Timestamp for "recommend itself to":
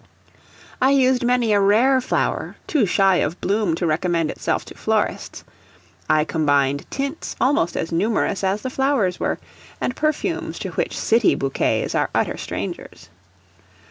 3.85-4.73